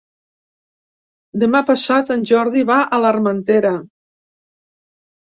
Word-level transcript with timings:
Demà 1.43 1.61
passat 1.67 2.09
en 2.15 2.23
Jordi 2.29 2.63
va 2.71 2.79
a 2.97 2.99
l'Armentera. 3.05 3.75